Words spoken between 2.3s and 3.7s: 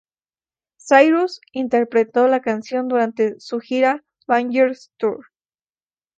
canción durante su